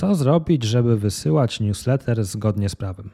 Co 0.00 0.14
zrobić, 0.14 0.64
żeby 0.64 0.96
wysyłać 0.96 1.60
newsletter 1.60 2.24
zgodnie 2.24 2.68
z 2.68 2.76
prawem? 2.76 3.10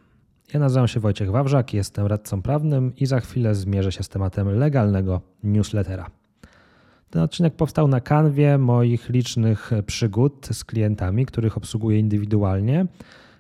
Ja 0.54 0.60
nazywam 0.60 0.88
się 0.88 1.00
Wojciech 1.00 1.30
Wawrzak, 1.30 1.74
jestem 1.74 2.06
radcą 2.06 2.42
prawnym 2.42 2.92
i 2.96 3.06
za 3.06 3.20
chwilę 3.20 3.54
zmierzę 3.54 3.92
się 3.92 4.02
z 4.02 4.08
tematem 4.08 4.48
legalnego 4.48 5.20
newslettera. 5.44 6.10
Ten 7.10 7.22
odcinek 7.22 7.54
powstał 7.54 7.88
na 7.88 8.00
kanwie 8.00 8.58
moich 8.58 9.08
licznych 9.08 9.70
przygód 9.86 10.48
z 10.52 10.64
klientami, 10.64 11.26
których 11.26 11.56
obsługuję 11.56 11.98
indywidualnie, 11.98 12.86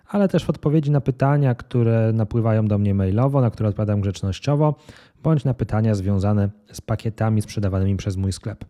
ale 0.08 0.28
też 0.28 0.44
w 0.44 0.50
odpowiedzi 0.50 0.90
na 0.90 1.00
pytania, 1.00 1.54
które 1.54 2.12
napływają 2.12 2.66
do 2.66 2.78
mnie 2.78 2.94
mailowo, 2.94 3.40
na 3.40 3.50
które 3.50 3.68
odpowiadam 3.68 4.00
grzecznościowo, 4.00 4.74
bądź 5.22 5.44
na 5.44 5.54
pytania 5.54 5.94
związane 5.94 6.50
z 6.72 6.80
pakietami 6.80 7.42
sprzedawanymi 7.42 7.96
przez 7.96 8.16
mój 8.16 8.32
sklep. 8.32 8.64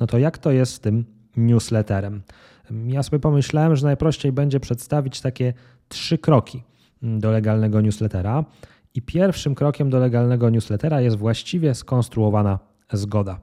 No 0.00 0.06
to 0.06 0.18
jak 0.18 0.38
to 0.38 0.50
jest 0.50 0.72
z 0.72 0.80
tym 0.80 1.04
newsletterem? 1.36 2.22
Ja 2.86 3.02
sobie 3.02 3.18
pomyślałem, 3.18 3.76
że 3.76 3.86
najprościej 3.86 4.32
będzie 4.32 4.60
przedstawić 4.60 5.20
takie 5.20 5.52
trzy 5.88 6.18
kroki 6.18 6.62
do 7.02 7.30
legalnego 7.30 7.80
newslettera. 7.80 8.44
I 8.94 9.02
pierwszym 9.02 9.54
krokiem 9.54 9.90
do 9.90 9.98
legalnego 9.98 10.50
newslettera 10.50 11.00
jest 11.00 11.16
właściwie 11.16 11.74
skonstruowana 11.74 12.58
zgoda. 12.92 13.40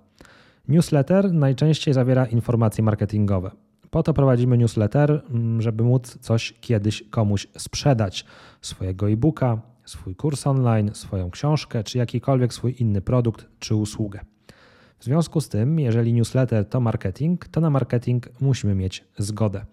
Newsletter 0.67 1.33
najczęściej 1.33 1.93
zawiera 1.93 2.25
informacje 2.25 2.83
marketingowe. 2.83 3.51
Po 3.89 4.03
to 4.03 4.13
prowadzimy 4.13 4.57
newsletter, 4.57 5.23
żeby 5.59 5.83
móc 5.83 6.17
coś 6.21 6.53
kiedyś 6.61 7.03
komuś 7.09 7.47
sprzedać. 7.57 8.25
Swojego 8.61 9.09
e-booka, 9.09 9.61
swój 9.85 10.15
kurs 10.15 10.47
online, 10.47 10.91
swoją 10.93 11.31
książkę, 11.31 11.83
czy 11.83 11.97
jakikolwiek 11.97 12.53
swój 12.53 12.75
inny 12.79 13.01
produkt 13.01 13.45
czy 13.59 13.75
usługę. 13.75 14.19
W 14.99 15.03
związku 15.03 15.41
z 15.41 15.49
tym, 15.49 15.79
jeżeli 15.79 16.13
newsletter 16.13 16.69
to 16.69 16.81
marketing, 16.81 17.47
to 17.47 17.61
na 17.61 17.69
marketing 17.69 18.29
musimy 18.41 18.75
mieć 18.75 19.03
zgodę. 19.17 19.65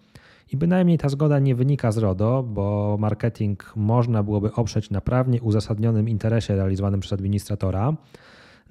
I 0.53 0.57
bynajmniej 0.57 0.97
ta 0.97 1.09
zgoda 1.09 1.39
nie 1.39 1.55
wynika 1.55 1.91
z 1.91 1.97
RODO, 1.97 2.43
bo 2.43 2.97
marketing 2.99 3.73
można 3.75 4.23
byłoby 4.23 4.53
oprzeć 4.53 4.89
na 4.89 5.01
prawnie 5.01 5.41
uzasadnionym 5.41 6.09
interesie 6.09 6.55
realizowanym 6.55 6.99
przez 6.99 7.13
administratora. 7.13 7.93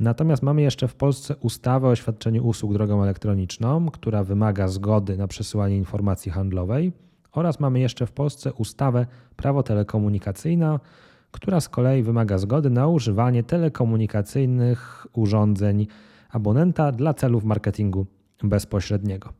Natomiast 0.00 0.42
mamy 0.42 0.62
jeszcze 0.62 0.88
w 0.88 0.94
Polsce 0.94 1.36
ustawę 1.36 1.88
o 1.88 1.96
świadczeniu 1.96 2.46
usług 2.46 2.72
drogą 2.72 3.02
elektroniczną, 3.02 3.90
która 3.90 4.24
wymaga 4.24 4.68
zgody 4.68 5.16
na 5.16 5.26
przesyłanie 5.26 5.76
informacji 5.76 6.32
handlowej, 6.32 6.92
oraz 7.32 7.60
mamy 7.60 7.80
jeszcze 7.80 8.06
w 8.06 8.12
Polsce 8.12 8.52
ustawę 8.52 9.06
prawo 9.36 9.62
telekomunikacyjne, 9.62 10.78
która 11.30 11.60
z 11.60 11.68
kolei 11.68 12.02
wymaga 12.02 12.38
zgody 12.38 12.70
na 12.70 12.88
używanie 12.88 13.42
telekomunikacyjnych 13.42 15.06
urządzeń 15.12 15.86
abonenta 16.32 16.92
dla 16.92 17.14
celów 17.14 17.44
marketingu 17.44 18.06
bezpośredniego. 18.42 19.32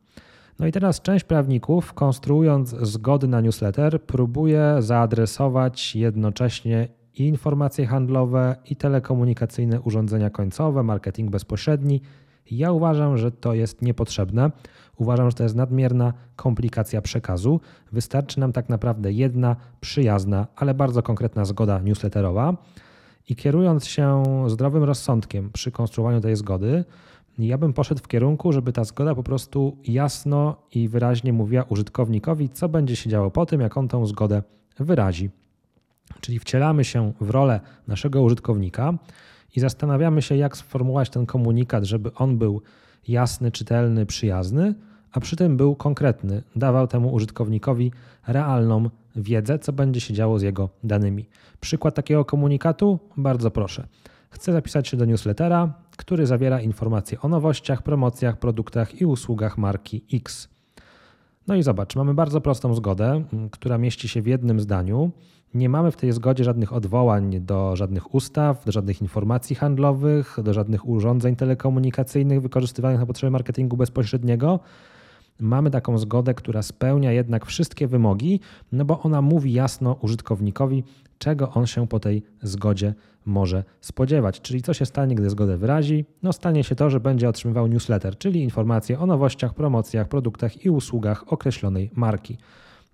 No 0.59 0.67
i 0.67 0.71
teraz 0.71 1.01
część 1.01 1.25
prawników, 1.25 1.93
konstruując 1.93 2.69
zgody 2.69 3.27
na 3.27 3.41
newsletter, 3.41 4.01
próbuje 4.01 4.75
zaadresować 4.79 5.95
jednocześnie 5.95 6.87
i 7.15 7.27
informacje 7.27 7.85
handlowe, 7.85 8.55
i 8.69 8.75
telekomunikacyjne 8.75 9.81
urządzenia 9.81 10.29
końcowe, 10.29 10.83
marketing 10.83 11.29
bezpośredni. 11.31 12.01
Ja 12.51 12.71
uważam, 12.71 13.17
że 13.17 13.31
to 13.31 13.53
jest 13.53 13.81
niepotrzebne. 13.81 14.51
Uważam, 14.97 15.29
że 15.29 15.35
to 15.37 15.43
jest 15.43 15.55
nadmierna 15.55 16.13
komplikacja 16.35 17.01
przekazu. 17.01 17.59
Wystarczy 17.91 18.39
nam 18.39 18.53
tak 18.53 18.69
naprawdę 18.69 19.11
jedna 19.11 19.55
przyjazna, 19.81 20.47
ale 20.55 20.73
bardzo 20.73 21.03
konkretna 21.03 21.45
zgoda 21.45 21.79
newsletterowa. 21.79 22.57
I 23.29 23.35
kierując 23.35 23.85
się 23.85 24.23
zdrowym 24.47 24.83
rozsądkiem 24.83 25.49
przy 25.53 25.71
konstruowaniu 25.71 26.21
tej 26.21 26.35
zgody, 26.35 26.85
ja 27.39 27.57
bym 27.57 27.73
poszedł 27.73 28.01
w 28.03 28.07
kierunku, 28.07 28.51
żeby 28.51 28.73
ta 28.73 28.83
zgoda 28.83 29.15
po 29.15 29.23
prostu 29.23 29.77
jasno 29.87 30.55
i 30.71 30.89
wyraźnie 30.89 31.33
mówiła 31.33 31.63
użytkownikowi, 31.63 32.49
co 32.49 32.69
będzie 32.69 32.95
się 32.95 33.09
działo 33.09 33.31
po 33.31 33.45
tym, 33.45 33.61
jak 33.61 33.77
on 33.77 33.87
tą 33.87 34.05
zgodę 34.05 34.43
wyrazi. 34.79 35.29
Czyli 36.21 36.39
wcielamy 36.39 36.85
się 36.85 37.13
w 37.21 37.29
rolę 37.29 37.59
naszego 37.87 38.21
użytkownika 38.21 38.93
i 39.55 39.59
zastanawiamy 39.59 40.21
się, 40.21 40.35
jak 40.35 40.57
sformułować 40.57 41.09
ten 41.09 41.25
komunikat, 41.25 41.83
żeby 41.83 42.13
on 42.13 42.37
był 42.37 42.61
jasny, 43.07 43.51
czytelny, 43.51 44.05
przyjazny, 44.05 44.73
a 45.13 45.19
przy 45.19 45.35
tym 45.35 45.57
był 45.57 45.75
konkretny, 45.75 46.43
dawał 46.55 46.87
temu 46.87 47.13
użytkownikowi 47.13 47.91
realną 48.27 48.89
wiedzę, 49.15 49.59
co 49.59 49.73
będzie 49.73 50.01
się 50.01 50.13
działo 50.13 50.39
z 50.39 50.41
jego 50.41 50.69
danymi. 50.83 51.29
Przykład 51.61 51.95
takiego 51.95 52.25
komunikatu? 52.25 52.99
Bardzo 53.17 53.51
proszę. 53.51 53.87
Chcę 54.29 54.53
zapisać 54.53 54.87
się 54.87 54.97
do 54.97 55.05
newslettera, 55.05 55.73
który 55.97 56.25
zawiera 56.25 56.61
informacje 56.61 57.21
o 57.21 57.27
nowościach, 57.27 57.81
promocjach, 57.81 58.39
produktach 58.39 59.01
i 59.01 59.05
usługach 59.05 59.57
marki 59.57 60.05
X. 60.13 60.49
No 61.47 61.55
i 61.55 61.63
zobacz, 61.63 61.95
mamy 61.95 62.13
bardzo 62.13 62.41
prostą 62.41 62.73
zgodę, 62.73 63.23
która 63.51 63.77
mieści 63.77 64.07
się 64.07 64.21
w 64.21 64.27
jednym 64.27 64.59
zdaniu. 64.59 65.11
Nie 65.53 65.69
mamy 65.69 65.91
w 65.91 65.97
tej 65.97 66.11
zgodzie 66.11 66.43
żadnych 66.43 66.73
odwołań 66.73 67.41
do 67.41 67.75
żadnych 67.75 68.15
ustaw, 68.15 68.65
do 68.65 68.71
żadnych 68.71 69.01
informacji 69.01 69.55
handlowych, 69.55 70.37
do 70.43 70.53
żadnych 70.53 70.87
urządzeń 70.87 71.35
telekomunikacyjnych 71.35 72.41
wykorzystywanych 72.41 72.99
na 72.99 73.05
potrzeby 73.05 73.31
marketingu 73.31 73.77
bezpośredniego. 73.77 74.59
Mamy 75.39 75.71
taką 75.71 75.97
zgodę, 75.97 76.33
która 76.33 76.61
spełnia 76.61 77.11
jednak 77.11 77.45
wszystkie 77.45 77.87
wymogi, 77.87 78.39
no 78.71 78.85
bo 78.85 79.01
ona 79.01 79.21
mówi 79.21 79.53
jasno 79.53 79.97
użytkownikowi, 80.01 80.83
czego 81.17 81.51
on 81.51 81.65
się 81.65 81.87
po 81.87 81.99
tej 81.99 82.23
zgodzie 82.41 82.93
może 83.25 83.63
spodziewać. 83.81 84.41
Czyli 84.41 84.61
co 84.61 84.73
się 84.73 84.85
stanie, 84.85 85.15
gdy 85.15 85.29
zgodę 85.29 85.57
wyrazi? 85.57 86.05
No 86.23 86.33
stanie 86.33 86.63
się 86.63 86.75
to, 86.75 86.89
że 86.89 86.99
będzie 86.99 87.29
otrzymywał 87.29 87.67
newsletter, 87.67 88.17
czyli 88.17 88.43
informacje 88.43 88.99
o 88.99 89.05
nowościach, 89.05 89.53
promocjach, 89.53 90.07
produktach 90.07 90.65
i 90.65 90.69
usługach 90.69 91.33
określonej 91.33 91.91
marki. 91.95 92.37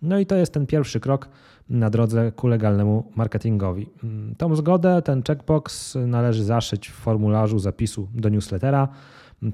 No 0.01 0.19
i 0.19 0.25
to 0.25 0.35
jest 0.35 0.53
ten 0.53 0.65
pierwszy 0.67 0.99
krok 0.99 1.29
na 1.69 1.89
drodze 1.89 2.31
ku 2.31 2.47
legalnemu 2.47 3.11
marketingowi. 3.15 3.89
Tą 4.37 4.55
zgodę, 4.55 5.01
ten 5.01 5.23
checkbox 5.23 5.97
należy 6.07 6.43
zaszyć 6.43 6.89
w 6.89 6.93
formularzu 6.93 7.59
zapisu 7.59 8.07
do 8.13 8.29
newslettera. 8.29 8.87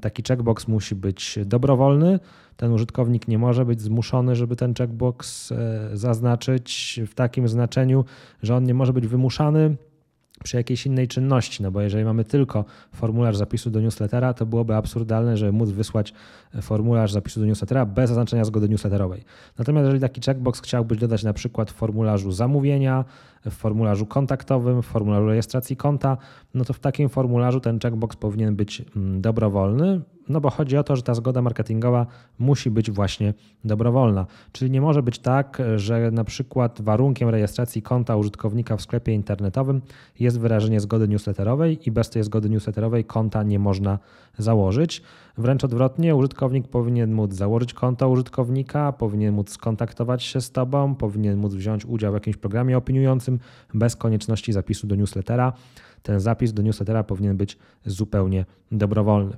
Taki 0.00 0.22
checkbox 0.22 0.68
musi 0.68 0.94
być 0.94 1.38
dobrowolny. 1.46 2.20
Ten 2.56 2.72
użytkownik 2.72 3.28
nie 3.28 3.38
może 3.38 3.64
być 3.64 3.80
zmuszony, 3.80 4.36
żeby 4.36 4.56
ten 4.56 4.74
checkbox 4.74 5.52
e, 5.52 5.90
zaznaczyć 5.92 7.00
w 7.06 7.14
takim 7.14 7.48
znaczeniu, 7.48 8.04
że 8.42 8.56
on 8.56 8.64
nie 8.64 8.74
może 8.74 8.92
być 8.92 9.06
wymuszany 9.06 9.76
przy 10.44 10.56
jakiejś 10.56 10.86
innej 10.86 11.08
czynności, 11.08 11.62
no 11.62 11.70
bo 11.70 11.80
jeżeli 11.80 12.04
mamy 12.04 12.24
tylko 12.24 12.64
formularz 12.92 13.36
zapisu 13.36 13.70
do 13.70 13.80
newslettera, 13.80 14.34
to 14.34 14.46
byłoby 14.46 14.74
absurdalne, 14.74 15.36
żeby 15.36 15.52
móc 15.52 15.70
wysłać 15.70 16.12
formularz 16.62 17.12
zapisu 17.12 17.40
do 17.40 17.46
newslettera 17.46 17.86
bez 17.86 18.08
zaznaczenia 18.08 18.44
zgody 18.44 18.68
newsletterowej. 18.68 19.24
Natomiast 19.58 19.84
jeżeli 19.84 20.00
taki 20.00 20.20
checkbox 20.20 20.60
chciałbyś 20.60 20.98
dodać 20.98 21.22
na 21.22 21.32
przykład 21.32 21.70
w 21.70 21.74
formularzu 21.74 22.32
zamówienia, 22.32 23.04
w 23.44 23.54
formularzu 23.54 24.06
kontaktowym, 24.06 24.82
w 24.82 24.86
formularzu 24.86 25.26
rejestracji 25.26 25.76
konta, 25.76 26.16
no 26.54 26.64
to 26.64 26.72
w 26.72 26.78
takim 26.78 27.08
formularzu 27.08 27.60
ten 27.60 27.78
checkbox 27.78 28.16
powinien 28.16 28.56
być 28.56 28.82
mm, 28.96 29.20
dobrowolny, 29.20 30.00
no 30.28 30.40
bo 30.40 30.50
chodzi 30.50 30.76
o 30.76 30.82
to, 30.82 30.96
że 30.96 31.02
ta 31.02 31.14
zgoda 31.14 31.42
marketingowa 31.42 32.06
musi 32.38 32.70
być 32.70 32.90
właśnie 32.90 33.34
dobrowolna. 33.64 34.26
Czyli 34.52 34.70
nie 34.70 34.80
może 34.80 35.02
być 35.02 35.18
tak, 35.18 35.62
że 35.76 36.10
na 36.10 36.24
przykład 36.24 36.82
warunkiem 36.82 37.28
rejestracji 37.28 37.82
konta 37.82 38.16
użytkownika 38.16 38.76
w 38.76 38.82
sklepie 38.82 39.12
internetowym 39.12 39.82
jest 40.20 40.40
wyrażenie 40.40 40.80
zgody 40.80 41.08
newsletterowej 41.08 41.88
i 41.88 41.90
bez 41.90 42.10
tej 42.10 42.22
zgody 42.22 42.50
newsletterowej 42.50 43.04
konta 43.04 43.42
nie 43.42 43.58
można 43.58 43.98
założyć. 44.38 45.02
Wręcz 45.38 45.64
odwrotnie, 45.64 46.16
użytkownik 46.16 46.68
powinien 46.68 47.12
móc 47.12 47.34
założyć 47.34 47.74
konto 47.74 48.08
użytkownika, 48.08 48.92
powinien 48.92 49.34
móc 49.34 49.50
skontaktować 49.50 50.22
się 50.22 50.40
z 50.40 50.50
Tobą, 50.50 50.94
powinien 50.94 51.38
móc 51.38 51.54
wziąć 51.54 51.86
udział 51.86 52.12
w 52.12 52.14
jakimś 52.14 52.36
programie 52.36 52.78
opiniującym 52.78 53.38
bez 53.74 53.96
konieczności 53.96 54.52
zapisu 54.52 54.86
do 54.86 54.94
newslettera. 54.94 55.52
Ten 56.02 56.20
zapis 56.20 56.52
do 56.52 56.62
newslettera 56.62 57.04
powinien 57.04 57.36
być 57.36 57.58
zupełnie 57.86 58.44
dobrowolny. 58.72 59.36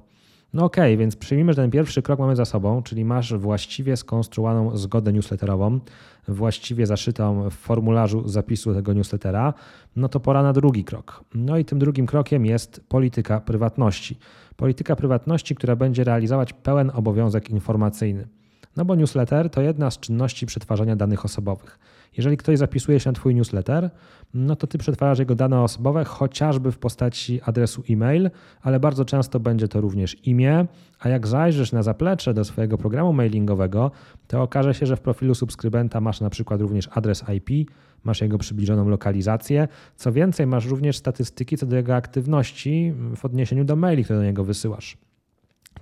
No 0.52 0.64
okej, 0.64 0.94
okay, 0.94 0.96
więc 0.96 1.16
przyjmijmy, 1.16 1.52
że 1.52 1.62
ten 1.62 1.70
pierwszy 1.70 2.02
krok 2.02 2.20
mamy 2.20 2.36
za 2.36 2.44
sobą, 2.44 2.82
czyli 2.82 3.04
masz 3.04 3.34
właściwie 3.34 3.96
skonstruowaną 3.96 4.76
zgodę 4.76 5.12
newsletterową, 5.12 5.80
właściwie 6.28 6.86
zaszytą 6.86 7.50
w 7.50 7.54
formularzu 7.54 8.28
zapisu 8.28 8.74
tego 8.74 8.92
newslettera, 8.92 9.54
no 9.96 10.08
to 10.08 10.20
pora 10.20 10.42
na 10.42 10.52
drugi 10.52 10.84
krok. 10.84 11.24
No 11.34 11.58
i 11.58 11.64
tym 11.64 11.78
drugim 11.78 12.06
krokiem 12.06 12.46
jest 12.46 12.84
polityka 12.88 13.40
prywatności. 13.40 14.18
Polityka 14.56 14.96
prywatności, 14.96 15.54
która 15.54 15.76
będzie 15.76 16.04
realizować 16.04 16.52
pełen 16.52 16.90
obowiązek 16.94 17.50
informacyjny. 17.50 18.28
No 18.76 18.84
bo 18.84 18.94
newsletter 18.94 19.50
to 19.50 19.62
jedna 19.62 19.90
z 19.90 19.98
czynności 19.98 20.46
przetwarzania 20.46 20.96
danych 20.96 21.24
osobowych. 21.24 21.78
Jeżeli 22.16 22.36
ktoś 22.36 22.58
zapisuje 22.58 23.00
się 23.00 23.10
na 23.10 23.14
Twój 23.14 23.34
newsletter, 23.34 23.90
no 24.34 24.56
to 24.56 24.66
Ty 24.66 24.78
przetwarzasz 24.78 25.18
jego 25.18 25.34
dane 25.34 25.62
osobowe 25.62 26.04
chociażby 26.04 26.72
w 26.72 26.78
postaci 26.78 27.40
adresu 27.42 27.82
e-mail, 27.90 28.30
ale 28.62 28.80
bardzo 28.80 29.04
często 29.04 29.40
będzie 29.40 29.68
to 29.68 29.80
również 29.80 30.26
imię, 30.26 30.66
a 31.00 31.08
jak 31.08 31.26
zajrzysz 31.26 31.72
na 31.72 31.82
zaplecze 31.82 32.34
do 32.34 32.44
swojego 32.44 32.78
programu 32.78 33.12
mailingowego, 33.12 33.90
to 34.26 34.42
okaże 34.42 34.74
się, 34.74 34.86
że 34.86 34.96
w 34.96 35.00
profilu 35.00 35.34
subskrybenta 35.34 36.00
masz 36.00 36.20
na 36.20 36.30
przykład 36.30 36.60
również 36.60 36.88
adres 36.92 37.24
IP, 37.36 37.70
masz 38.04 38.20
jego 38.20 38.38
przybliżoną 38.38 38.88
lokalizację. 38.88 39.68
Co 39.96 40.12
więcej, 40.12 40.46
masz 40.46 40.66
również 40.66 40.96
statystyki 40.96 41.56
co 41.56 41.66
do 41.66 41.76
jego 41.76 41.94
aktywności 41.94 42.94
w 43.16 43.24
odniesieniu 43.24 43.64
do 43.64 43.76
maili, 43.76 44.04
które 44.04 44.18
do 44.18 44.24
niego 44.24 44.44
wysyłasz. 44.44 45.07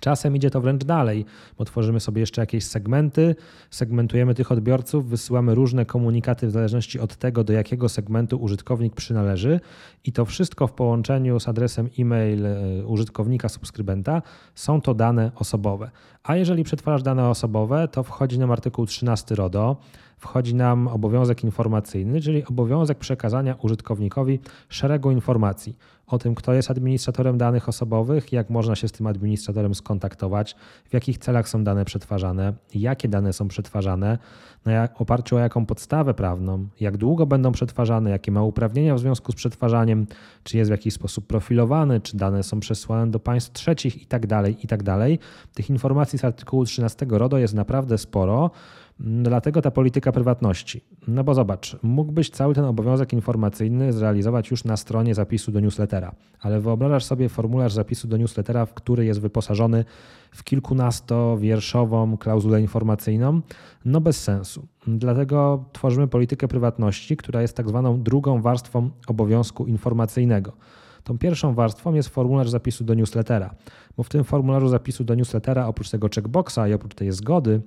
Czasem 0.00 0.36
idzie 0.36 0.50
to 0.50 0.60
wręcz 0.60 0.84
dalej, 0.84 1.24
bo 1.58 1.64
tworzymy 1.64 2.00
sobie 2.00 2.20
jeszcze 2.20 2.40
jakieś 2.40 2.64
segmenty, 2.64 3.34
segmentujemy 3.70 4.34
tych 4.34 4.52
odbiorców, 4.52 5.08
wysyłamy 5.08 5.54
różne 5.54 5.86
komunikaty 5.86 6.46
w 6.46 6.50
zależności 6.50 7.00
od 7.00 7.16
tego, 7.16 7.44
do 7.44 7.52
jakiego 7.52 7.88
segmentu 7.88 8.36
użytkownik 8.36 8.94
przynależy 8.94 9.60
i 10.04 10.12
to 10.12 10.24
wszystko 10.24 10.66
w 10.66 10.72
połączeniu 10.72 11.40
z 11.40 11.48
adresem 11.48 11.88
e-mail 11.98 12.46
e, 12.46 12.86
użytkownika, 12.86 13.48
subskrybenta 13.48 14.22
są 14.54 14.80
to 14.80 14.94
dane 14.94 15.30
osobowe. 15.34 15.90
A 16.22 16.36
jeżeli 16.36 16.64
przetwarzasz 16.64 17.02
dane 17.02 17.28
osobowe, 17.28 17.88
to 17.88 18.02
wchodzi 18.02 18.38
nam 18.38 18.50
artykuł 18.50 18.86
13 18.86 19.34
RODO, 19.34 19.76
wchodzi 20.16 20.54
nam 20.54 20.88
obowiązek 20.88 21.44
informacyjny, 21.44 22.20
czyli 22.20 22.44
obowiązek 22.44 22.98
przekazania 22.98 23.54
użytkownikowi 23.54 24.38
szeregu 24.68 25.10
informacji 25.10 25.76
o 26.06 26.18
tym, 26.18 26.34
kto 26.34 26.52
jest 26.52 26.70
administratorem 26.70 27.38
danych 27.38 27.68
osobowych, 27.68 28.32
jak 28.32 28.50
można 28.50 28.76
się 28.76 28.88
z 28.88 28.92
tym 28.92 29.06
administratorem 29.06 29.74
skontaktować, 29.74 30.56
w 30.84 30.94
jakich 30.94 31.18
celach 31.18 31.48
są 31.48 31.64
dane 31.64 31.84
przetwarzane, 31.84 32.52
jakie 32.74 33.08
dane 33.08 33.32
są 33.32 33.48
przetwarzane, 33.48 34.18
na 34.64 34.88
oparciu 34.94 35.36
o 35.36 35.38
jaką 35.38 35.66
podstawę 35.66 36.14
prawną, 36.14 36.68
jak 36.80 36.96
długo 36.96 37.26
będą 37.26 37.52
przetwarzane, 37.52 38.10
jakie 38.10 38.32
ma 38.32 38.42
uprawnienia 38.42 38.94
w 38.94 38.98
związku 38.98 39.32
z 39.32 39.34
przetwarzaniem, 39.34 40.06
czy 40.42 40.56
jest 40.56 40.70
w 40.70 40.72
jakiś 40.72 40.94
sposób 40.94 41.26
profilowany, 41.26 42.00
czy 42.00 42.16
dane 42.16 42.42
są 42.42 42.60
przesłane 42.60 43.10
do 43.10 43.20
państw 43.20 43.52
trzecich 43.52 44.00
itd. 44.00 44.28
Tak 44.28 44.62
itd. 44.62 44.84
Tak 44.84 45.28
Tych 45.54 45.70
informacji 45.70 46.18
z 46.18 46.24
artykułu 46.24 46.64
13 46.64 47.06
RODO 47.10 47.38
jest 47.38 47.54
naprawdę 47.54 47.98
sporo. 47.98 48.50
Dlatego 49.00 49.62
ta 49.62 49.70
polityka 49.70 50.12
prywatności. 50.12 50.84
No 51.08 51.24
bo 51.24 51.34
zobacz, 51.34 51.76
mógłbyś 51.82 52.30
cały 52.30 52.54
ten 52.54 52.64
obowiązek 52.64 53.12
informacyjny 53.12 53.92
zrealizować 53.92 54.50
już 54.50 54.64
na 54.64 54.76
stronie 54.76 55.14
zapisu 55.14 55.52
do 55.52 55.60
newslettera, 55.60 56.14
ale 56.40 56.60
wyobrażasz 56.60 57.04
sobie 57.04 57.28
formularz 57.28 57.72
zapisu 57.72 58.08
do 58.08 58.16
newslettera, 58.16 58.66
w 58.66 58.74
który 58.74 59.04
jest 59.04 59.20
wyposażony 59.20 59.84
w 60.30 60.44
kilkunastowierszową 60.44 62.16
klauzulę 62.16 62.60
informacyjną? 62.60 63.40
No 63.84 64.00
bez 64.00 64.22
sensu. 64.22 64.66
Dlatego 64.86 65.64
tworzymy 65.72 66.08
politykę 66.08 66.48
prywatności, 66.48 67.16
która 67.16 67.42
jest 67.42 67.56
tak 67.56 67.68
zwaną 67.68 68.02
drugą 68.02 68.42
warstwą 68.42 68.90
obowiązku 69.06 69.66
informacyjnego. 69.66 70.52
Tą 71.04 71.18
pierwszą 71.18 71.54
warstwą 71.54 71.94
jest 71.94 72.08
formularz 72.08 72.50
zapisu 72.50 72.84
do 72.84 72.94
newslettera, 72.94 73.54
bo 73.96 74.02
w 74.02 74.08
tym 74.08 74.24
formularzu 74.24 74.68
zapisu 74.68 75.04
do 75.04 75.14
newslettera 75.14 75.66
oprócz 75.66 75.90
tego 75.90 76.08
checkboxa 76.14 76.58
i 76.68 76.72
oprócz 76.72 76.94
tej 76.94 77.12
zgody 77.12 77.60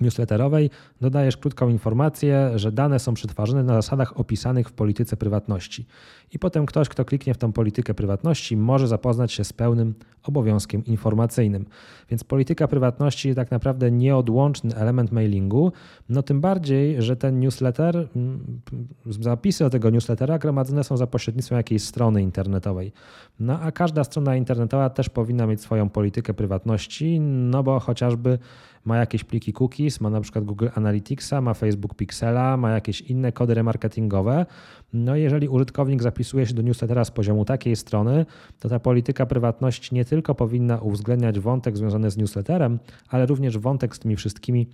newsletterowej 0.00 0.70
dodajesz 1.00 1.36
krótką 1.36 1.68
informację, 1.68 2.50
że 2.54 2.72
dane 2.72 2.98
są 2.98 3.14
przetwarzane 3.14 3.62
na 3.62 3.74
zasadach 3.74 4.20
opisanych 4.20 4.68
w 4.68 4.72
polityce 4.72 5.16
prywatności. 5.16 5.86
I 6.32 6.38
potem 6.38 6.66
ktoś, 6.66 6.88
kto 6.88 7.04
kliknie 7.04 7.34
w 7.34 7.38
tą 7.38 7.52
politykę 7.52 7.94
prywatności, 7.94 8.56
może 8.56 8.88
zapoznać 8.88 9.32
się 9.32 9.44
z 9.44 9.52
pełnym 9.52 9.94
obowiązkiem 10.22 10.84
informacyjnym. 10.84 11.66
Więc 12.10 12.24
polityka 12.24 12.68
prywatności 12.68 13.34
tak 13.34 13.50
naprawdę 13.50 13.90
nieodłączny 13.90 14.74
element 14.76 15.12
mailingu, 15.12 15.72
no 16.08 16.22
tym 16.22 16.40
bardziej, 16.40 17.02
że 17.02 17.16
ten 17.16 17.40
newsletter, 17.40 18.08
mm, 18.16 18.60
zapisy 19.06 19.64
do 19.64 19.70
tego 19.70 19.90
newslettera 19.90 20.38
gromadzone 20.38 20.84
są 20.84 20.96
za 20.96 21.06
pośrednictwem 21.06 21.56
jakiejś 21.56 21.82
strony 21.82 22.22
internetowej. 22.22 22.92
No 23.40 23.60
a 23.60 23.72
każda 23.72 24.04
strona 24.04 24.36
internetowa 24.36 24.90
też 24.90 25.08
powinna 25.08 25.46
mieć 25.46 25.60
swoją 25.60 25.88
politykę 25.88 26.34
prywatności, 26.34 27.20
no 27.20 27.62
bo 27.62 27.80
chociażby 27.80 28.38
ma 28.84 28.96
jakieś 28.96 29.24
pliki 29.24 29.52
cookies, 29.52 30.00
ma 30.00 30.10
na 30.10 30.20
przykład 30.20 30.44
Google 30.44 30.68
Analyticsa, 30.74 31.40
ma 31.40 31.54
Facebook 31.54 31.94
Pixela, 31.94 32.56
ma 32.56 32.70
jakieś 32.70 33.00
inne 33.00 33.32
kody 33.32 33.54
remarketingowe. 33.54 34.46
No 34.92 35.16
jeżeli 35.16 35.48
użytkownik 35.48 36.02
zapisuje 36.02 36.46
się 36.46 36.54
do 36.54 36.62
newslettera 36.62 37.04
z 37.04 37.10
poziomu 37.10 37.44
takiej 37.44 37.76
strony, 37.76 38.26
to 38.60 38.68
ta 38.68 38.78
polityka 38.78 39.26
prywatności 39.26 39.94
nie 39.94 40.04
tylko 40.04 40.34
powinna 40.34 40.78
uwzględniać 40.78 41.40
wątek 41.40 41.76
związany 41.76 42.10
z 42.10 42.16
newsletterem, 42.16 42.78
ale 43.08 43.26
również 43.26 43.58
wątek 43.58 43.96
z 43.96 43.98
tymi 43.98 44.16
wszystkimi 44.16 44.66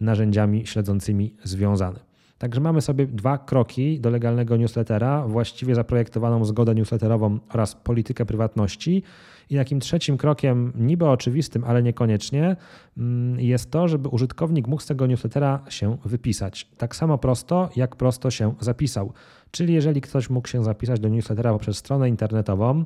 narzędziami 0.00 0.66
śledzącymi 0.66 1.34
związany. 1.44 2.13
Także 2.38 2.60
mamy 2.60 2.80
sobie 2.80 3.06
dwa 3.06 3.38
kroki 3.38 4.00
do 4.00 4.10
legalnego 4.10 4.56
newslettera, 4.56 5.26
właściwie 5.28 5.74
zaprojektowaną 5.74 6.44
zgodę 6.44 6.74
newsletterową 6.74 7.38
oraz 7.48 7.74
politykę 7.74 8.26
prywatności. 8.26 9.02
I 9.50 9.56
takim 9.56 9.80
trzecim 9.80 10.16
krokiem, 10.16 10.72
niby 10.76 11.08
oczywistym, 11.08 11.64
ale 11.64 11.82
niekoniecznie, 11.82 12.56
mm, 12.98 13.40
jest 13.40 13.70
to, 13.70 13.88
żeby 13.88 14.08
użytkownik 14.08 14.66
mógł 14.68 14.82
z 14.82 14.86
tego 14.86 15.06
newslettera 15.06 15.60
się 15.68 15.96
wypisać. 16.04 16.70
Tak 16.78 16.96
samo 16.96 17.18
prosto, 17.18 17.70
jak 17.76 17.96
prosto 17.96 18.30
się 18.30 18.54
zapisał. 18.60 19.12
Czyli 19.50 19.74
jeżeli 19.74 20.00
ktoś 20.00 20.30
mógł 20.30 20.48
się 20.48 20.64
zapisać 20.64 21.00
do 21.00 21.08
newslettera 21.08 21.52
poprzez 21.52 21.76
stronę 21.76 22.08
internetową, 22.08 22.84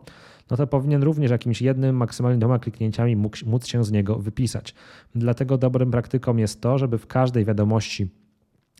no 0.50 0.56
to 0.56 0.66
powinien 0.66 1.02
również 1.02 1.30
jakimś 1.30 1.62
jednym, 1.62 1.96
maksymalnie 1.96 2.38
dwoma 2.38 2.58
kliknięciami 2.58 3.16
móc 3.46 3.66
się 3.66 3.84
z 3.84 3.92
niego 3.92 4.18
wypisać. 4.18 4.74
Dlatego 5.14 5.58
dobrym 5.58 5.90
praktyką 5.90 6.36
jest 6.36 6.60
to, 6.60 6.78
żeby 6.78 6.98
w 6.98 7.06
każdej 7.06 7.44
wiadomości 7.44 8.08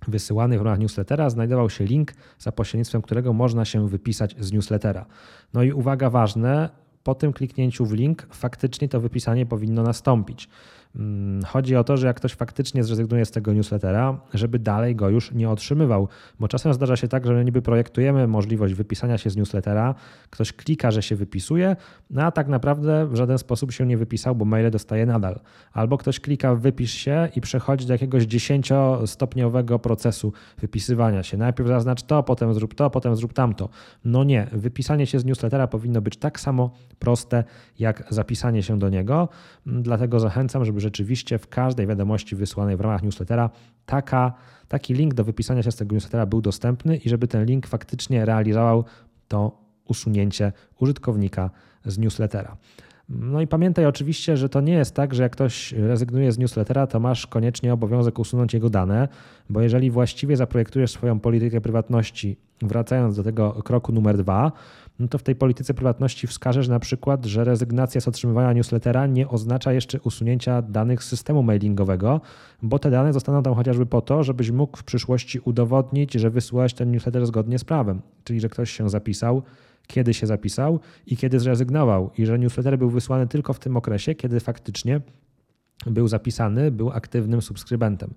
wysyłanych 0.08 0.60
w 0.60 0.62
ramach 0.62 0.78
newslettera 0.78 1.30
znajdował 1.30 1.70
się 1.70 1.84
link, 1.84 2.12
za 2.38 2.52
pośrednictwem 2.52 3.02
którego 3.02 3.32
można 3.32 3.64
się 3.64 3.88
wypisać 3.88 4.36
z 4.40 4.52
newslettera. 4.52 5.06
No 5.54 5.62
i 5.62 5.72
uwaga 5.72 6.10
ważne, 6.10 6.70
po 7.08 7.14
tym 7.14 7.32
kliknięciu 7.32 7.86
w 7.86 7.92
link 7.92 8.26
faktycznie 8.30 8.88
to 8.88 9.00
wypisanie 9.00 9.46
powinno 9.46 9.82
nastąpić. 9.82 10.48
Mm, 10.96 11.44
chodzi 11.44 11.76
o 11.76 11.84
to, 11.84 11.96
że 11.96 12.06
jak 12.06 12.16
ktoś 12.16 12.34
faktycznie 12.34 12.84
zrezygnuje 12.84 13.24
z 13.24 13.30
tego 13.30 13.52
newslettera, 13.52 14.20
żeby 14.34 14.58
dalej 14.58 14.96
go 14.96 15.08
już 15.08 15.32
nie 15.32 15.50
otrzymywał, 15.50 16.08
bo 16.40 16.48
czasem 16.48 16.74
zdarza 16.74 16.96
się 16.96 17.08
tak, 17.08 17.26
że 17.26 17.44
niby 17.44 17.62
projektujemy 17.62 18.26
możliwość 18.26 18.74
wypisania 18.74 19.18
się 19.18 19.30
z 19.30 19.36
newslettera, 19.36 19.94
ktoś 20.30 20.52
klika, 20.52 20.90
że 20.90 21.02
się 21.02 21.16
wypisuje, 21.16 21.76
no 22.10 22.22
a 22.22 22.30
tak 22.30 22.48
naprawdę 22.48 23.06
w 23.06 23.16
żaden 23.16 23.38
sposób 23.38 23.72
się 23.72 23.86
nie 23.86 23.96
wypisał, 23.96 24.34
bo 24.34 24.44
maile 24.44 24.70
dostaje 24.70 25.06
nadal. 25.06 25.40
Albo 25.72 25.98
ktoś 25.98 26.20
klika 26.20 26.54
wypisz 26.54 26.92
się 26.92 27.28
i 27.36 27.40
przechodzi 27.40 27.86
do 27.86 27.92
jakiegoś 27.92 28.22
dziesięciostopniowego 28.22 29.78
procesu 29.78 30.32
wypisywania 30.58 31.22
się. 31.22 31.36
Najpierw 31.36 31.68
zaznacz 31.68 32.02
to, 32.02 32.22
potem 32.22 32.54
zrób 32.54 32.74
to, 32.74 32.90
potem 32.90 33.16
zrób 33.16 33.32
tamto. 33.32 33.68
No 34.04 34.24
nie, 34.24 34.48
wypisanie 34.52 35.06
się 35.06 35.18
z 35.20 35.24
newslettera 35.24 35.66
powinno 35.66 36.00
być 36.00 36.16
tak 36.16 36.40
samo 36.40 36.70
proste 36.98 37.44
jak 37.78 38.04
zapisanie 38.10 38.62
się 38.62 38.78
do 38.78 38.88
niego, 38.88 39.28
dlatego 39.66 40.20
zachęcam, 40.20 40.64
żeby 40.64 40.80
rzeczywiście 40.80 41.38
w 41.38 41.48
każdej 41.48 41.86
wiadomości 41.86 42.36
wysłanej 42.36 42.76
w 42.76 42.80
ramach 42.80 43.02
newslettera 43.02 43.50
taka, 43.86 44.32
taki 44.68 44.94
link 44.94 45.14
do 45.14 45.24
wypisania 45.24 45.62
się 45.62 45.72
z 45.72 45.76
tego 45.76 45.94
newslettera 45.94 46.26
był 46.26 46.40
dostępny 46.40 46.96
i 46.96 47.08
żeby 47.08 47.28
ten 47.28 47.44
link 47.44 47.66
faktycznie 47.66 48.24
realizował 48.24 48.84
to 49.28 49.60
usunięcie 49.84 50.52
użytkownika 50.80 51.50
z 51.84 51.98
newslettera. 51.98 52.56
No 53.08 53.40
i 53.40 53.46
pamiętaj 53.46 53.86
oczywiście, 53.86 54.36
że 54.36 54.48
to 54.48 54.60
nie 54.60 54.72
jest 54.72 54.94
tak, 54.94 55.14
że 55.14 55.22
jak 55.22 55.32
ktoś 55.32 55.72
rezygnuje 55.72 56.32
z 56.32 56.38
newslettera, 56.38 56.86
to 56.86 57.00
masz 57.00 57.26
koniecznie 57.26 57.72
obowiązek 57.72 58.18
usunąć 58.18 58.54
jego 58.54 58.70
dane, 58.70 59.08
bo 59.50 59.60
jeżeli 59.60 59.90
właściwie 59.90 60.36
zaprojektujesz 60.36 60.90
swoją 60.90 61.20
politykę 61.20 61.60
prywatności, 61.60 62.36
wracając 62.62 63.16
do 63.16 63.22
tego 63.22 63.52
kroku 63.52 63.92
numer 63.92 64.18
dwa, 64.18 64.52
no 64.98 65.08
to 65.08 65.18
w 65.18 65.22
tej 65.22 65.34
polityce 65.34 65.74
prywatności 65.74 66.26
wskażesz 66.26 66.68
na 66.68 66.80
przykład, 66.80 67.26
że 67.26 67.44
rezygnacja 67.44 68.00
z 68.00 68.08
otrzymywania 68.08 68.52
newslettera 68.52 69.06
nie 69.06 69.28
oznacza 69.28 69.72
jeszcze 69.72 70.00
usunięcia 70.00 70.62
danych 70.62 71.04
z 71.04 71.08
systemu 71.08 71.42
mailingowego, 71.42 72.20
bo 72.62 72.78
te 72.78 72.90
dane 72.90 73.12
zostaną 73.12 73.42
tam 73.42 73.54
chociażby 73.54 73.86
po 73.86 74.00
to, 74.00 74.22
żebyś 74.22 74.50
mógł 74.50 74.78
w 74.78 74.84
przyszłości 74.84 75.40
udowodnić, 75.40 76.14
że 76.14 76.30
wysłałeś 76.30 76.74
ten 76.74 76.90
newsletter 76.90 77.26
zgodnie 77.26 77.58
z 77.58 77.64
prawem, 77.64 78.02
czyli 78.24 78.40
że 78.40 78.48
ktoś 78.48 78.70
się 78.70 78.90
zapisał, 78.90 79.42
kiedy 79.88 80.14
się 80.14 80.26
zapisał 80.26 80.80
i 81.06 81.16
kiedy 81.16 81.40
zrezygnował, 81.40 82.10
i 82.18 82.26
że 82.26 82.38
newsletter 82.38 82.78
był 82.78 82.90
wysłany 82.90 83.26
tylko 83.26 83.52
w 83.52 83.58
tym 83.58 83.76
okresie, 83.76 84.14
kiedy 84.14 84.40
faktycznie 84.40 85.00
był 85.86 86.08
zapisany, 86.08 86.70
był 86.70 86.90
aktywnym 86.90 87.42
subskrybentem. 87.42 88.14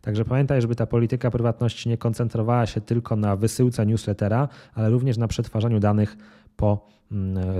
Także 0.00 0.24
pamiętaj, 0.24 0.62
żeby 0.62 0.74
ta 0.74 0.86
polityka 0.86 1.30
prywatności 1.30 1.88
nie 1.88 1.98
koncentrowała 1.98 2.66
się 2.66 2.80
tylko 2.80 3.16
na 3.16 3.36
wysyłce 3.36 3.86
newslettera, 3.86 4.48
ale 4.74 4.90
również 4.90 5.18
na 5.18 5.28
przetwarzaniu 5.28 5.80
danych 5.80 6.16
po 6.56 6.88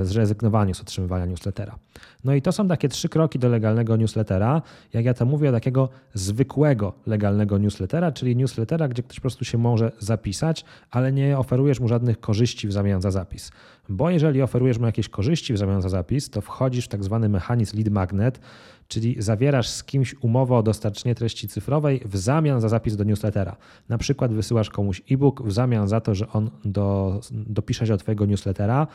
zrezygnowaniu 0.03 0.75
z 0.75 0.81
otrzymywania 0.81 1.27
newslettera. 1.27 1.79
No 2.25 2.35
i 2.35 2.43
to 2.43 2.53
są 2.53 2.69
takie 2.69 2.89
trzy 2.89 3.09
kroki 3.09 3.39
do 3.39 3.49
legalnego 3.49 3.97
newslettera. 3.97 4.63
Jak 4.93 5.05
ja 5.05 5.15
to 5.15 5.27
mówię, 5.27 5.53
takiego 5.53 5.89
zwykłego 6.15 6.93
legalnego 7.07 7.59
newslettera, 7.59 8.13
czyli 8.13 8.37
newslettera, 8.37 8.89
gdzie 8.89 9.03
ktoś 9.03 9.17
po 9.17 9.21
prostu 9.21 9.45
się 9.45 9.59
może 9.59 9.93
zapisać, 9.99 10.65
ale 10.91 11.13
nie 11.13 11.39
oferujesz 11.39 11.81
mu 11.81 11.89
żadnych 11.89 12.21
korzyści 12.21 12.69
w 12.69 12.73
zamian 12.73 13.03
za 13.03 13.11
zapis. 13.11 13.51
Bo 13.89 14.11
jeżeli 14.11 14.43
oferujesz 14.43 14.79
mu 14.79 14.87
jakieś 14.87 15.09
korzyści 15.09 15.55
w 15.55 15.59
zamian 15.59 15.83
za 15.83 15.89
zapis, 15.89 16.31
to 16.31 16.41
wchodzisz 16.41 16.85
w 16.85 16.89
tak 16.89 17.05
zwany 17.05 17.29
mechanizm 17.29 17.77
lead 17.77 17.89
magnet, 17.89 18.41
czyli 18.89 19.17
zawierasz 19.19 19.69
z 19.69 19.85
kimś 19.85 20.15
umowę 20.21 20.57
o 20.57 20.63
dostarczenie 20.63 21.15
treści 21.15 21.49
cyfrowej 21.49 22.03
w 22.05 22.17
zamian 22.17 22.61
za 22.61 22.69
zapis 22.69 22.97
do 22.97 23.05
newslettera. 23.05 23.57
Na 23.89 23.99
przykład 23.99 24.33
wysyłasz 24.33 24.71
komuś 24.71 25.03
e-book 25.11 25.43
w 25.43 25.53
zamian 25.53 25.89
za 25.89 26.01
to, 26.01 26.15
że 26.15 26.29
on 26.29 26.51
do, 26.65 27.21
dopisze 27.31 27.87
się 27.87 27.93
do 27.93 27.99
Twojego 27.99 28.27
newslettera. 28.27 28.87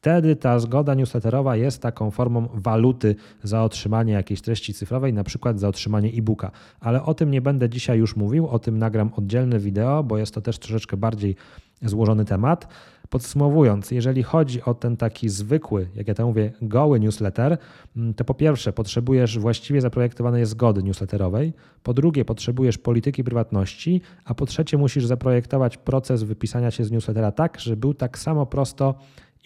Wtedy 0.00 0.36
ta 0.36 0.58
zgoda 0.58 0.94
newsletterowa 0.94 1.56
jest 1.56 1.82
taką 1.82 2.10
formą 2.10 2.48
waluty 2.54 3.14
za 3.42 3.62
otrzymanie 3.62 4.12
jakiejś 4.12 4.40
treści 4.40 4.74
cyfrowej, 4.74 5.12
na 5.12 5.24
przykład 5.24 5.60
za 5.60 5.68
otrzymanie 5.68 6.08
e-booka. 6.08 6.50
Ale 6.80 7.02
o 7.02 7.14
tym 7.14 7.30
nie 7.30 7.40
będę 7.40 7.68
dzisiaj 7.68 7.98
już 7.98 8.16
mówił, 8.16 8.48
o 8.48 8.58
tym 8.58 8.78
nagram 8.78 9.10
oddzielne 9.16 9.58
wideo, 9.58 10.02
bo 10.02 10.18
jest 10.18 10.34
to 10.34 10.40
też 10.40 10.58
troszeczkę 10.58 10.96
bardziej 10.96 11.36
złożony 11.82 12.24
temat. 12.24 12.68
Podsumowując, 13.10 13.90
jeżeli 13.90 14.22
chodzi 14.22 14.62
o 14.62 14.74
ten 14.74 14.96
taki 14.96 15.28
zwykły, 15.28 15.88
jak 15.94 16.08
ja 16.08 16.14
to 16.14 16.26
mówię, 16.26 16.52
goły 16.62 17.00
newsletter, 17.00 17.58
mm, 17.96 18.14
to 18.14 18.24
po 18.24 18.34
pierwsze 18.34 18.72
potrzebujesz 18.72 19.38
właściwie 19.38 19.80
zaprojektowanej 19.80 20.46
zgody 20.46 20.82
newsletterowej, 20.82 21.52
po 21.82 21.94
drugie 21.94 22.24
potrzebujesz 22.24 22.78
polityki 22.78 23.24
prywatności, 23.24 24.00
a 24.24 24.34
po 24.34 24.46
trzecie 24.46 24.78
musisz 24.78 25.06
zaprojektować 25.06 25.76
proces 25.76 26.22
wypisania 26.22 26.70
się 26.70 26.84
z 26.84 26.90
newslettera 26.90 27.32
tak, 27.32 27.60
żeby 27.60 27.76
był 27.76 27.94
tak 27.94 28.18
samo 28.18 28.46
prosto 28.46 28.94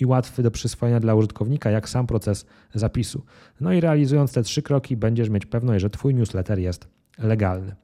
i 0.03 0.07
łatwy 0.07 0.43
do 0.43 0.51
przyswojenia 0.51 1.01
dla 1.01 1.15
użytkownika, 1.15 1.71
jak 1.71 1.89
sam 1.89 2.07
proces 2.07 2.47
zapisu. 2.75 3.23
No 3.61 3.73
i 3.73 3.81
realizując 3.81 4.33
te 4.33 4.43
trzy 4.43 4.63
kroki, 4.63 4.97
będziesz 4.97 5.29
mieć 5.29 5.47
pewność, 5.47 5.83
że 5.83 5.91
Twój 5.91 6.15
newsletter 6.15 6.59
jest 6.59 6.89
legalny. 7.19 7.75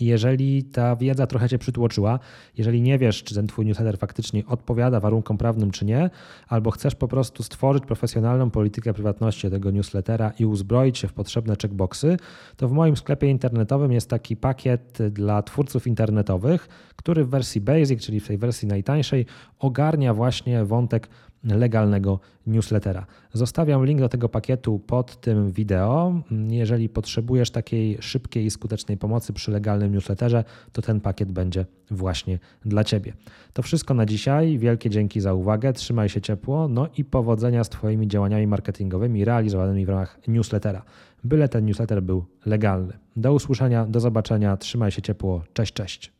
Jeżeli 0.00 0.64
ta 0.64 0.96
wiedza 0.96 1.26
trochę 1.26 1.48
Cię 1.48 1.58
przytłoczyła, 1.58 2.18
jeżeli 2.56 2.82
nie 2.82 2.98
wiesz, 2.98 3.22
czy 3.22 3.34
ten 3.34 3.46
Twój 3.46 3.66
newsletter 3.66 3.98
faktycznie 3.98 4.46
odpowiada 4.46 5.00
warunkom 5.00 5.38
prawnym, 5.38 5.70
czy 5.70 5.84
nie, 5.84 6.10
albo 6.48 6.70
chcesz 6.70 6.94
po 6.94 7.08
prostu 7.08 7.42
stworzyć 7.42 7.86
profesjonalną 7.86 8.50
politykę 8.50 8.94
prywatności 8.94 9.50
tego 9.50 9.70
newslettera 9.70 10.32
i 10.38 10.46
uzbroić 10.46 10.98
się 10.98 11.08
w 11.08 11.12
potrzebne 11.12 11.56
checkboxy, 11.62 12.16
to 12.56 12.68
w 12.68 12.72
moim 12.72 12.96
sklepie 12.96 13.26
internetowym 13.30 13.92
jest 13.92 14.10
taki 14.10 14.36
pakiet 14.36 14.98
dla 15.10 15.42
twórców 15.42 15.86
internetowych, 15.86 16.68
który 16.96 17.24
w 17.24 17.28
wersji 17.28 17.60
Basic, 17.60 18.02
czyli 18.02 18.20
w 18.20 18.26
tej 18.26 18.38
wersji 18.38 18.68
najtańszej, 18.68 19.26
ogarnia 19.58 20.14
właśnie 20.14 20.64
wątek 20.64 21.08
legalnego 21.44 22.20
newslettera. 22.46 23.06
Zostawiam 23.32 23.84
link 23.84 24.00
do 24.00 24.08
tego 24.08 24.28
pakietu 24.28 24.78
pod 24.78 25.20
tym 25.20 25.50
wideo. 25.50 26.22
Jeżeli 26.48 26.88
potrzebujesz 26.88 27.50
takiej 27.50 27.98
szybkiej 28.00 28.44
i 28.44 28.50
skutecznej 28.50 28.96
pomocy 28.96 29.32
przy 29.32 29.50
legalnym 29.50 29.92
newsletterze, 29.92 30.44
to 30.72 30.82
ten 30.82 31.00
pakiet 31.00 31.32
będzie 31.32 31.66
właśnie 31.90 32.38
dla 32.64 32.84
Ciebie. 32.84 33.12
To 33.52 33.62
wszystko 33.62 33.94
na 33.94 34.06
dzisiaj. 34.06 34.58
Wielkie 34.58 34.90
dzięki 34.90 35.20
za 35.20 35.34
uwagę. 35.34 35.72
Trzymaj 35.72 36.08
się 36.08 36.20
ciepło. 36.20 36.68
No 36.68 36.88
i 36.96 37.04
powodzenia 37.04 37.64
z 37.64 37.68
Twoimi 37.68 38.08
działaniami 38.08 38.46
marketingowymi 38.46 39.24
realizowanymi 39.24 39.86
w 39.86 39.88
ramach 39.88 40.18
newslettera. 40.28 40.82
Byle 41.24 41.48
ten 41.48 41.64
newsletter 41.64 42.02
był 42.02 42.24
legalny. 42.46 42.92
Do 43.16 43.32
usłyszenia, 43.32 43.86
do 43.86 44.00
zobaczenia. 44.00 44.56
Trzymaj 44.56 44.90
się 44.90 45.02
ciepło. 45.02 45.42
Cześć, 45.52 45.72
cześć. 45.72 46.12